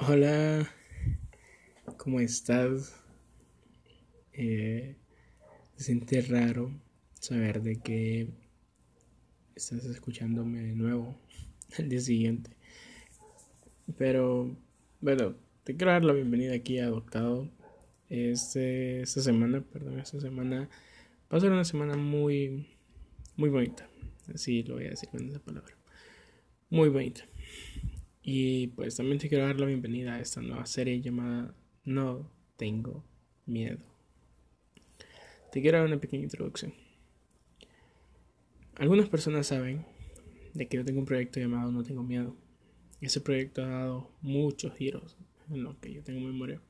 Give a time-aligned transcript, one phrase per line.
[0.00, 0.68] Hola,
[1.98, 3.00] ¿cómo estás?
[4.32, 4.96] Eh,
[5.76, 6.72] se siente raro
[7.20, 8.28] saber de que
[9.54, 11.16] estás escuchándome de nuevo
[11.78, 12.50] al día siguiente.
[13.96, 14.56] Pero,
[15.00, 17.48] bueno, te quiero dar la bienvenida aquí a Adoptado.
[18.08, 20.68] Este, esta semana, perdón, esta semana
[21.32, 22.66] va a ser una semana muy,
[23.36, 23.88] muy bonita.
[24.34, 25.76] Así lo voy a decir con esa palabra.
[26.68, 27.24] Muy bonita.
[28.26, 31.54] Y pues también te quiero dar la bienvenida a esta nueva serie llamada
[31.84, 33.04] No tengo
[33.44, 33.84] miedo.
[35.52, 36.72] Te quiero dar una pequeña introducción.
[38.76, 39.84] Algunas personas saben
[40.54, 42.34] de que yo tengo un proyecto llamado No tengo miedo.
[43.02, 45.18] Ese proyecto ha dado muchos giros
[45.50, 46.62] en lo que yo tengo memoria.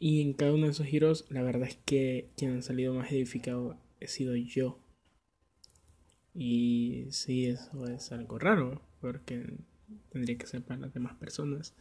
[0.00, 3.12] Y en cada uno de esos giros, la verdad es que quien ha salido más
[3.12, 4.80] edificado he sido yo.
[6.34, 9.56] Y sí, eso es algo raro, porque
[10.10, 11.74] tendría que ser para las demás personas.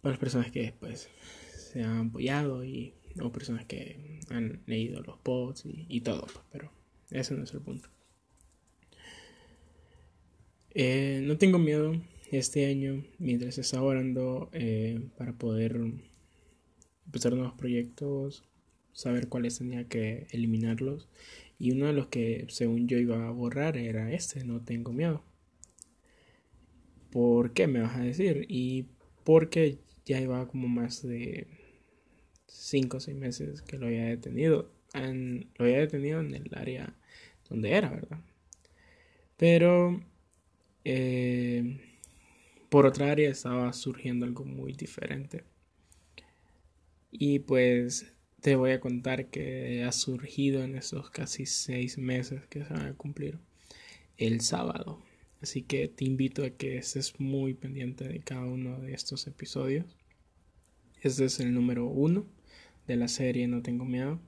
[0.00, 1.08] Para las personas que después
[1.54, 6.72] se han apoyado y o personas que han leído los posts y, todo, pues, pero
[7.10, 7.88] ese no es el punto.
[10.70, 11.94] Eh, no tengo miedo
[12.30, 15.78] este año mientras estaba orando eh, para poder
[17.04, 18.44] empezar nuevos proyectos,
[18.92, 21.08] saber cuáles tenía que eliminarlos
[21.58, 25.22] y uno de los que según yo iba a borrar era este, no tengo miedo.
[27.12, 28.46] ¿Por qué me vas a decir?
[28.48, 28.86] Y
[29.22, 31.46] porque ya iba como más de
[32.46, 34.72] 5 o 6 meses que lo había detenido.
[34.94, 36.96] lo había detenido en el área
[37.48, 38.18] donde era, ¿verdad?
[39.36, 40.02] Pero
[40.84, 41.80] eh,
[42.70, 45.44] por otra área estaba surgiendo algo muy diferente.
[47.10, 52.64] Y pues te voy a contar que ha surgido en esos casi 6 meses que
[52.64, 53.38] se van a cumplir
[54.16, 55.02] el sábado.
[55.42, 59.84] Así que te invito a que estés muy pendiente de cada uno de estos episodios.
[61.00, 62.24] Este es el número uno
[62.86, 64.20] de la serie No Tengo Miedo.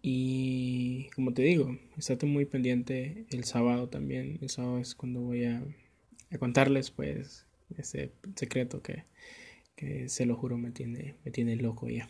[0.00, 4.38] Y como te digo, estate muy pendiente el sábado también.
[4.40, 5.62] El sábado es cuando voy a,
[6.38, 7.44] contarles pues
[7.76, 9.04] ese secreto que,
[9.76, 12.08] que, se lo juro me tiene, me tiene loco ya.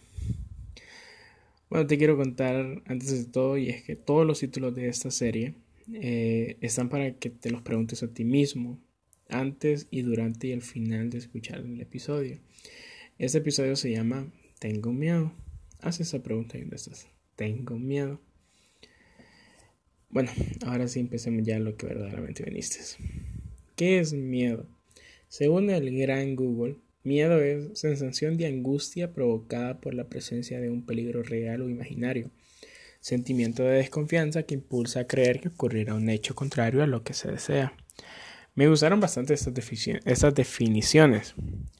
[1.68, 5.10] Bueno, te quiero contar antes de todo y es que todos los títulos de esta
[5.10, 5.54] serie
[5.92, 8.78] eh, están para que te los preguntes a ti mismo
[9.28, 12.38] antes y durante y al final de escuchar el episodio.
[13.18, 15.32] Este episodio se llama Tengo miedo.
[15.80, 17.08] Haz esa pregunta y dónde estás.
[17.36, 18.20] Tengo miedo.
[20.10, 20.30] Bueno,
[20.66, 22.80] ahora sí empecemos ya lo que verdaderamente viniste.
[23.76, 24.66] ¿Qué es miedo?
[25.28, 30.84] Según el gran Google, miedo es sensación de angustia provocada por la presencia de un
[30.84, 32.30] peligro real o imaginario
[33.00, 37.14] sentimiento de desconfianza que impulsa a creer que ocurrirá un hecho contrario a lo que
[37.14, 37.72] se desea.
[38.54, 39.54] Me gustaron bastante estas,
[40.34, 41.34] definiciones,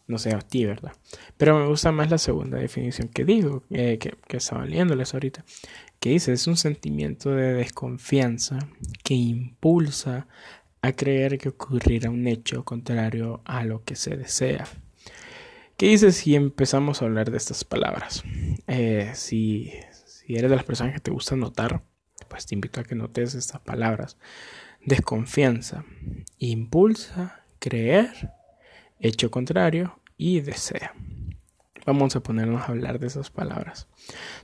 [0.07, 0.93] no sé a ti, ¿verdad?
[1.37, 5.45] Pero me gusta más la segunda definición que digo, eh, que, que estaba leyéndoles ahorita,
[5.99, 8.61] que dice, es un sentimiento de desconfianza
[9.03, 10.29] que impulsa
[10.81, 14.69] a creer que ocurrirá un hecho contrario a lo que se desea.
[15.77, 18.25] ¿Qué dices si empezamos a hablar de estas palabras?
[18.67, 19.73] Eh, si,
[20.29, 21.83] si eres de las personas que te gusta notar,
[22.29, 24.19] pues te invito a que notes estas palabras.
[24.85, 25.87] Desconfianza,
[26.37, 28.35] impulsa, creer,
[29.01, 30.93] hecho contrario y desea.
[31.87, 33.89] Vamos a ponernos a hablar de esas palabras.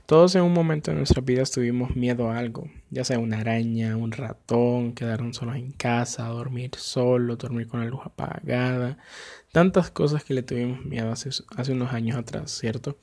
[0.07, 3.95] Todos en un momento de nuestras vidas tuvimos miedo a algo, ya sea una araña,
[3.95, 8.97] un ratón, quedarnos solos en casa, dormir solo, dormir con la luz apagada,
[9.51, 12.97] tantas cosas que le tuvimos miedo hace, hace unos años atrás, ¿cierto?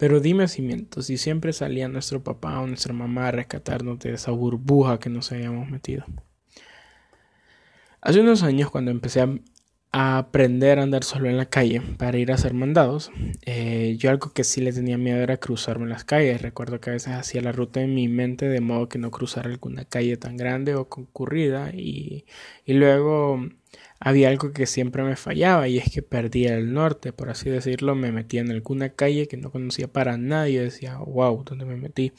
[0.00, 4.14] Pero dime si miento, si siempre salía nuestro papá o nuestra mamá a rescatarnos de
[4.14, 6.06] esa burbuja que nos habíamos metido.
[8.00, 9.20] Hace unos años, cuando empecé
[9.92, 13.12] a, aprender a andar solo en la calle para ir a hacer mandados,
[13.44, 16.40] eh, yo algo que sí le tenía miedo era cruzarme las calles.
[16.40, 19.50] Recuerdo que a veces hacía la ruta en mi mente de modo que no cruzara
[19.50, 22.24] alguna calle tan grande o concurrida y
[22.66, 23.38] luego
[24.00, 27.94] había algo que siempre me fallaba y es que perdía el norte, por así decirlo,
[27.94, 32.12] me metía en alguna calle que no conocía para nadie decía, wow, ¿dónde me metí?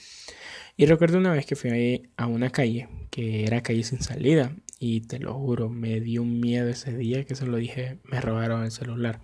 [0.78, 5.02] Y recuerdo una vez que fui a una calle, que era calle sin salida, y
[5.02, 8.64] te lo juro, me dio un miedo ese día que se lo dije, me robaron
[8.64, 9.20] el celular.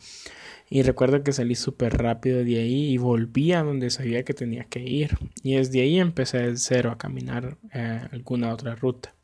[0.69, 4.65] Y recuerdo que salí súper rápido de ahí y volví a donde sabía que tenía
[4.65, 5.17] que ir.
[5.43, 9.16] Y desde ahí empecé de cero a caminar eh, alguna otra ruta.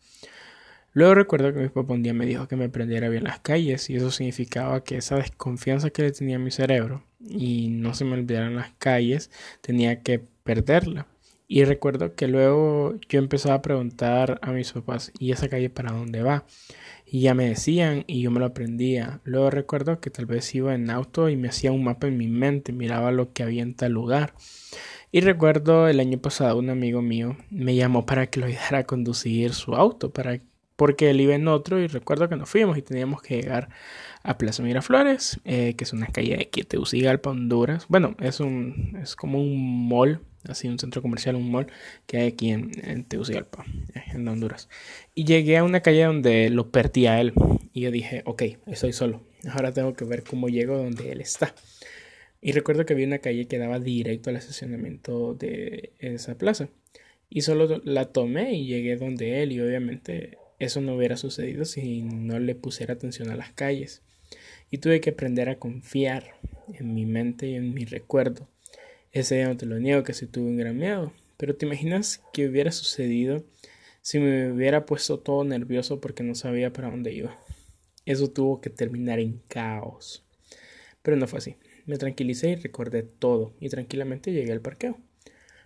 [0.94, 3.90] Luego recuerdo que mi papá un día me dijo que me prendiera bien las calles
[3.90, 8.06] y eso significaba que esa desconfianza que le tenía a mi cerebro y no se
[8.06, 9.32] me olvidaran las calles
[9.62, 11.08] tenía que perderla.
[11.48, 15.92] Y recuerdo que luego yo empezaba a preguntar a mis papás, ¿y esa calle para
[15.92, 16.46] dónde va?
[17.06, 19.20] Y ya me decían y yo me lo aprendía.
[19.24, 22.28] Luego recuerdo que tal vez iba en auto y me hacía un mapa en mi
[22.28, 24.34] mente, miraba lo que había en tal lugar.
[25.12, 28.84] Y recuerdo el año pasado un amigo mío me llamó para que lo ayudara a
[28.86, 30.40] conducir su auto, para,
[30.76, 33.70] porque él iba en otro y recuerdo que nos fuimos y teníamos que llegar
[34.24, 37.86] a Plaza Miraflores, eh, que es una calle de Tegucigalpa, Honduras.
[37.90, 41.68] Bueno, es, un, es como un mall, así un centro comercial, un mall
[42.08, 44.70] que hay aquí en, en Tegucigalpa, eh, en Honduras.
[45.14, 47.34] Y llegué a una calle donde lo perdí a él
[47.74, 49.22] y yo dije, ok, estoy solo,
[49.52, 51.54] ahora tengo que ver cómo llego donde él está.
[52.42, 56.68] Y recuerdo que había una calle que daba directo al estacionamiento de esa plaza.
[57.30, 62.02] Y solo la tomé y llegué donde él y obviamente eso no hubiera sucedido si
[62.02, 64.02] no le pusiera atención a las calles.
[64.72, 66.36] Y tuve que aprender a confiar
[66.74, 68.48] en mi mente y en mi recuerdo.
[69.12, 71.14] Ese día no te lo niego que sí tuve un gran miedo.
[71.38, 73.44] Pero te imaginas que hubiera sucedido
[74.02, 77.40] si me hubiera puesto todo nervioso porque no sabía para dónde iba.
[78.06, 80.26] Eso tuvo que terminar en caos.
[81.02, 81.56] Pero no fue así.
[81.86, 84.98] Me tranquilicé y recordé todo y tranquilamente llegué al parqueo.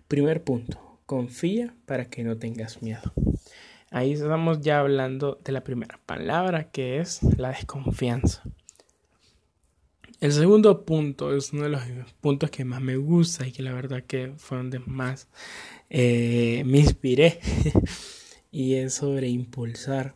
[0.08, 3.14] Primer punto, confía para que no tengas miedo.
[3.90, 8.44] Ahí estamos ya hablando de la primera palabra que es la desconfianza.
[10.20, 11.82] El segundo punto es uno de los
[12.20, 15.30] puntos que más me gusta y que la verdad que fue donde más
[15.90, 17.40] eh, me inspiré
[18.52, 20.16] y es sobre impulsar.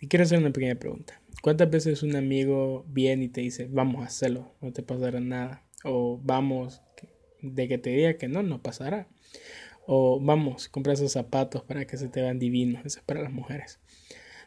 [0.00, 1.20] Y quiero hacer una pequeña pregunta.
[1.40, 5.62] ¿Cuántas veces un amigo viene y te dice, vamos a hacerlo, no te pasará nada?
[5.84, 6.82] O vamos,
[7.42, 9.06] de que te diga que no, no pasará.
[9.90, 13.32] O vamos, compra esos zapatos para que se te vean divinos, eso es para las
[13.32, 13.78] mujeres.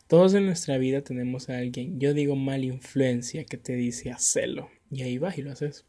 [0.06, 4.70] Todos en nuestra vida tenemos a alguien, yo digo mala influencia, que te dice hacerlo.
[4.92, 5.86] Y ahí vas y lo haces.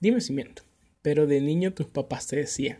[0.00, 0.64] Dime si miento.
[1.02, 2.78] Pero de niño tus papás te decían,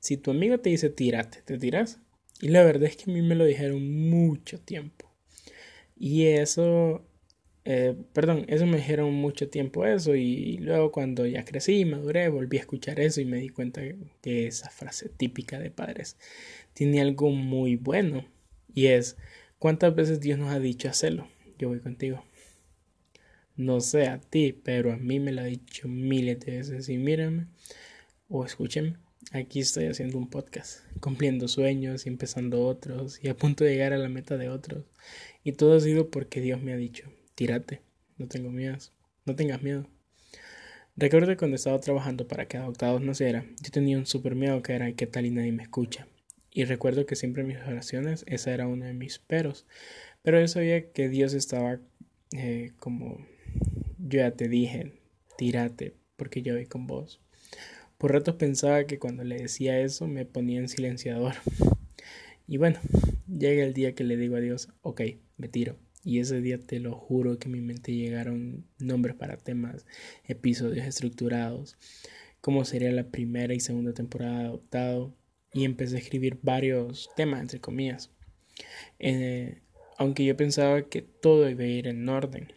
[0.00, 2.00] si tu amigo te dice tírate, ¿te tiras?
[2.40, 5.08] Y la verdad es que a mí me lo dijeron mucho tiempo.
[5.96, 7.06] Y eso,
[7.64, 12.28] eh, perdón, eso me dijeron mucho tiempo eso y luego cuando ya crecí y maduré
[12.28, 13.80] volví a escuchar eso y me di cuenta
[14.20, 16.18] que esa frase típica de padres
[16.74, 18.26] tiene algo muy bueno
[18.74, 19.16] y es,
[19.58, 21.28] ¿cuántas veces Dios nos ha dicho hacerlo?
[21.58, 22.24] Yo voy contigo.
[23.56, 26.98] No sé a ti, pero a mí me lo ha dicho miles de veces y
[26.98, 27.46] mírenme
[28.28, 28.96] o escúchenme.
[29.32, 33.92] Aquí estoy haciendo un podcast, cumpliendo sueños y empezando otros y a punto de llegar
[33.92, 34.84] a la meta de otros.
[35.44, 37.82] Y todo ha sido porque Dios me ha dicho, tírate,
[38.16, 38.78] no tengo miedo,
[39.24, 39.88] no tengas miedo.
[40.96, 44.92] Recuerdo cuando estaba trabajando para que Adoptados naciera, yo tenía un super miedo que era
[44.92, 46.06] qué tal y nadie me escucha.
[46.52, 49.66] Y recuerdo que siempre en mis oraciones esa era uno de mis peros.
[50.22, 51.80] Pero yo sabía que Dios estaba
[52.32, 53.26] eh, como,
[53.98, 54.92] yo ya te dije,
[55.36, 57.20] tírate, porque yo voy con vos.
[57.98, 61.34] Por ratos pensaba que cuando le decía eso me ponía en silenciador.
[62.46, 62.78] Y bueno,
[63.26, 65.00] llega el día que le digo a Dios, ok,
[65.38, 65.76] me tiro.
[66.04, 69.86] Y ese día te lo juro que en mi mente llegaron nombres para temas,
[70.24, 71.78] episodios estructurados,
[72.40, 75.14] como sería la primera y segunda temporada de Adoptado.
[75.52, 78.10] Y empecé a escribir varios temas, entre comillas.
[78.98, 79.62] Eh,
[79.96, 82.52] aunque yo pensaba que todo iba a ir en orden,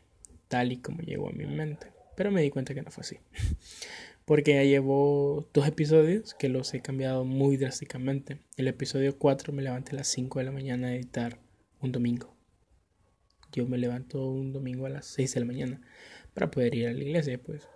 [0.48, 1.88] tal y como llegó a mi mente.
[2.16, 3.18] Pero me di cuenta que no fue así.
[4.28, 8.40] porque ya llevo dos episodios que los he cambiado muy drásticamente.
[8.58, 11.40] El episodio 4 me levanté a las 5 de la mañana a editar
[11.80, 12.37] un domingo.
[13.58, 15.82] Yo me levanto un domingo a las 6 de la mañana
[16.36, 17.68] para poder ir a la iglesia, pues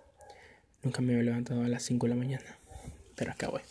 [0.84, 2.56] nunca me he levantado a las 5 de la mañana.
[3.16, 3.62] Pero acá voy.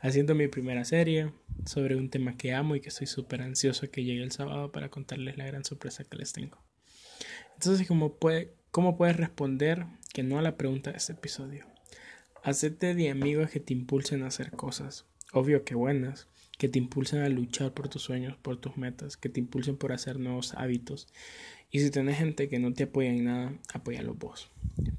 [0.00, 1.32] Haciendo mi primera serie
[1.66, 4.90] sobre un tema que amo y que estoy súper ansioso que llegue el sábado para
[4.90, 6.56] contarles la gran sorpresa que les tengo.
[7.54, 11.66] Entonces, ¿cómo, puede, ¿cómo puedes responder que no a la pregunta de este episodio?
[12.44, 16.28] Hacete de amigos que te impulsen a hacer cosas, obvio que buenas,
[16.60, 19.92] que te impulsen a luchar por tus sueños, por tus metas, que te impulsen por
[19.92, 21.08] hacer nuevos hábitos.
[21.70, 24.50] Y si tenés gente que no te apoya en nada, apóyalo vos.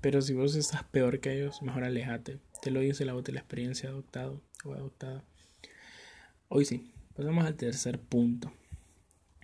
[0.01, 2.39] Pero si vos estás peor que ellos, mejor alejate.
[2.63, 5.23] Te lo dice la voz de la experiencia adoptado o adoptada.
[6.47, 8.51] Hoy sí, pasamos al tercer punto.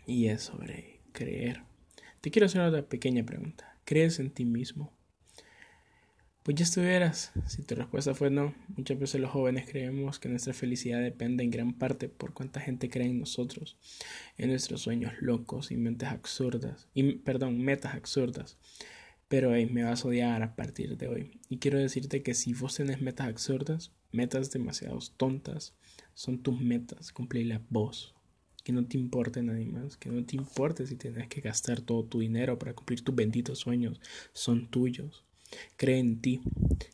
[0.08, 1.62] Y es sobre creer.
[2.22, 3.78] Te quiero hacer otra pequeña pregunta.
[3.86, 4.92] ¿Crees en ti mismo?
[6.48, 7.34] Pues ya estuvieras.
[7.46, 11.52] Si tu respuesta fue no, muchas veces los jóvenes creemos que nuestra felicidad depende en
[11.52, 13.76] gran parte por cuánta gente cree en nosotros,
[14.38, 18.58] en nuestros sueños locos y mentes absurdas, y perdón, metas absurdas.
[19.28, 21.38] Pero hey, me vas a odiar a partir de hoy.
[21.50, 25.76] Y quiero decirte que si vos tenés metas absurdas, metas demasiado tontas,
[26.14, 28.16] son tus metas, cumplirlas vos.
[28.64, 32.06] Que no te importe nadie más, que no te importe si tienes que gastar todo
[32.06, 34.00] tu dinero para cumplir tus benditos sueños,
[34.32, 35.27] son tuyos.
[35.76, 36.42] Cree en ti.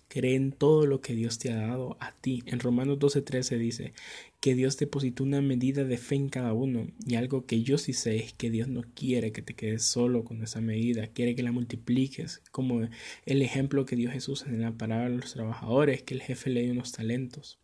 [0.08, 2.44] Cree en todo lo que Dios te ha dado a ti.
[2.46, 3.94] En Romanos 12:13 dice
[4.40, 6.88] que Dios depositó una medida de fe en cada uno.
[7.06, 10.24] Y algo que yo sí sé es que Dios no quiere que te quedes solo
[10.24, 11.08] con esa medida.
[11.08, 12.42] Quiere que la multipliques.
[12.52, 12.88] Como
[13.26, 16.62] el ejemplo que dio Jesús en la palabra de los trabajadores, que el jefe le
[16.62, 17.60] dio unos talentos.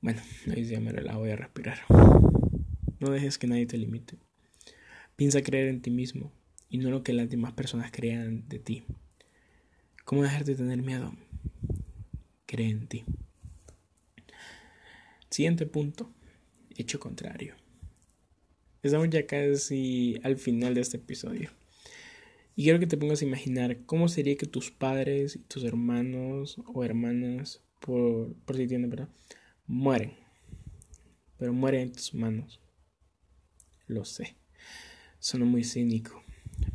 [0.00, 0.20] Bueno,
[0.54, 1.78] ahí ya me la voy a respirar.
[3.00, 4.16] No dejes que nadie te limite.
[5.16, 6.32] Piensa creer en ti mismo
[6.68, 8.84] y no lo que las demás personas crean de ti.
[10.04, 11.14] ¿Cómo dejar de tener miedo?
[12.44, 13.06] Cree en ti.
[15.30, 16.12] Siguiente punto,
[16.76, 17.54] hecho contrario.
[18.82, 21.52] Estamos ya casi al final de este episodio.
[22.54, 26.84] Y quiero que te pongas a imaginar cómo sería que tus padres tus hermanos o
[26.84, 29.08] hermanas, por, por si tienen, ¿verdad?
[29.66, 30.12] Mueren.
[31.38, 32.60] Pero mueren en tus manos.
[33.86, 34.36] Lo sé.
[35.18, 36.22] Suena muy cínico.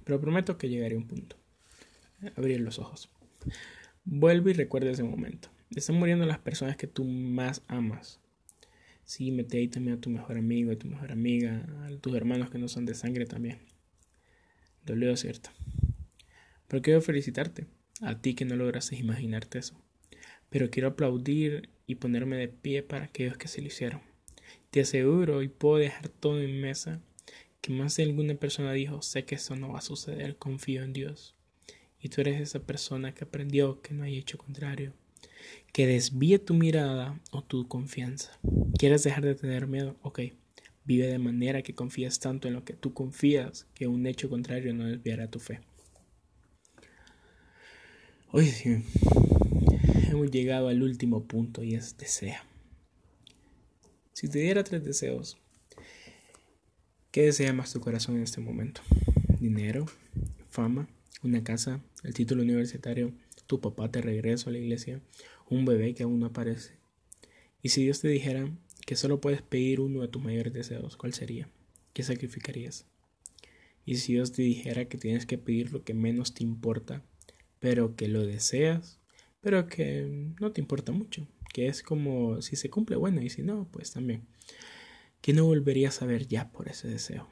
[0.04, 1.36] Pero prometo que llegaré a un punto.
[2.36, 3.12] Abrir los ojos.
[4.04, 5.50] Vuelve y recuerda ese momento.
[5.76, 8.20] Están muriendo las personas que tú más amas.
[9.04, 12.50] Sí, mete ahí también a tu mejor amigo, a tu mejor amiga, a tus hermanos
[12.50, 13.60] que no son de sangre también.
[14.86, 15.52] Dolió, ¿cierto?
[16.68, 17.68] Pero quiero felicitarte,
[18.02, 19.80] a ti que no lograste imaginarte eso.
[20.50, 24.02] Pero quiero aplaudir y ponerme de pie para aquellos que se lo hicieron.
[24.72, 27.02] Te aseguro y puedo dejar todo en mesa
[27.62, 30.94] que más de alguna persona dijo, sé que eso no va a suceder, confío en
[30.94, 31.36] Dios
[32.02, 34.94] y tú eres esa persona que aprendió que no hay hecho contrario,
[35.74, 38.40] que desvíe tu mirada o tu confianza.
[38.78, 39.98] ¿Quieres dejar de tener miedo?
[40.02, 40.22] Ok,
[40.86, 44.74] vive de manera que confíes tanto en lo que tú confías que un hecho contrario
[44.74, 45.62] no desviará tu fe.
[48.32, 48.52] Hoy
[50.10, 52.46] hemos llegado al último punto y es desea.
[54.14, 55.38] Si te diera tres deseos,
[57.12, 58.82] ¿qué desea más tu corazón en este momento?
[59.40, 59.86] ¿Dinero?
[60.50, 60.88] ¿Fama?
[61.24, 63.14] Una casa, el título universitario,
[63.48, 65.02] tu papá te regreso a la iglesia,
[65.50, 66.74] un bebé que aún no aparece.
[67.62, 68.50] Y si Dios te dijera
[68.86, 71.50] que solo puedes pedir uno de tus mayores deseos, ¿cuál sería?
[71.94, 72.86] ¿Qué sacrificarías?
[73.86, 77.04] Y si Dios te dijera que tienes que pedir lo que menos te importa,
[77.60, 79.00] pero que lo deseas,
[79.42, 83.42] pero que no te importa mucho, que es como si se cumple, bueno, y si
[83.42, 84.28] no, pues también.
[85.22, 87.28] ¿Qué no volverías a ver ya por ese deseo?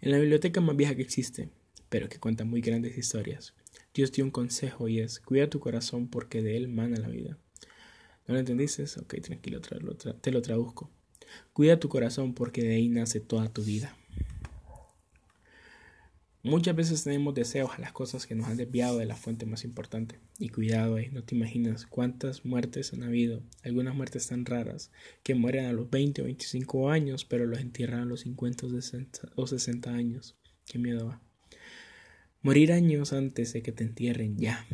[0.00, 1.48] En la biblioteca más vieja que existe,
[1.92, 3.52] pero que cuenta muy grandes historias.
[3.92, 7.36] Dios dio un consejo y es, cuida tu corazón porque de él mana la vida.
[8.26, 8.84] ¿No lo entendiste?
[8.98, 10.90] Ok, tranquilo, te lo traduzco.
[11.52, 13.94] Cuida tu corazón porque de ahí nace toda tu vida.
[16.42, 19.62] Muchas veces tenemos deseos a las cosas que nos han desviado de la fuente más
[19.62, 20.18] importante.
[20.38, 23.42] Y cuidado ahí, no te imaginas cuántas muertes han habido.
[23.64, 24.90] Algunas muertes tan raras
[25.22, 28.66] que mueren a los 20 o 25 años, pero los entierran a los 50
[29.36, 30.38] o 60 años.
[30.64, 31.20] Qué miedo va.
[32.44, 34.66] Morir años antes de que te entierren ya.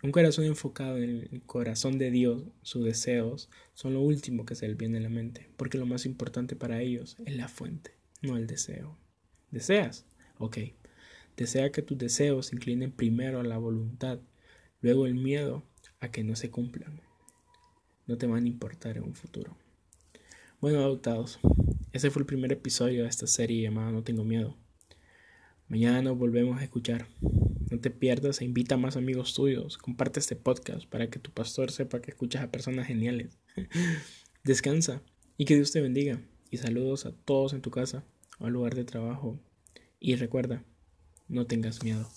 [0.00, 4.68] Un corazón enfocado en el corazón de Dios, sus deseos, son lo último que se
[4.68, 7.90] les viene a la mente, porque lo más importante para ellos es la fuente,
[8.22, 8.96] no el deseo.
[9.50, 10.06] ¿Deseas?
[10.38, 10.58] Ok.
[11.36, 14.20] Desea que tus deseos se inclinen primero a la voluntad,
[14.80, 15.64] luego el miedo
[15.98, 17.00] a que no se cumplan.
[18.06, 19.56] No te van a importar en un futuro.
[20.60, 21.40] Bueno, adoptados,
[21.92, 24.56] ese fue el primer episodio de esta serie llamada No tengo miedo.
[25.70, 27.06] Mañana nos volvemos a escuchar.
[27.70, 29.78] No te pierdas e invita a más amigos tuyos.
[29.78, 33.38] Comparte este podcast para que tu pastor sepa que escuchas a personas geniales.
[34.42, 35.00] Descansa
[35.36, 36.20] y que Dios te bendiga.
[36.50, 38.02] Y saludos a todos en tu casa
[38.40, 39.38] o al lugar de trabajo.
[40.00, 40.64] Y recuerda,
[41.28, 42.10] no tengas miedo.